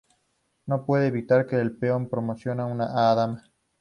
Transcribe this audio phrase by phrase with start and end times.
[0.65, 3.43] No pueden evitar que el peón promociona a Dama.